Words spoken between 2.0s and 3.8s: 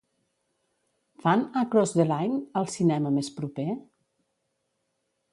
Line al cinema més proper?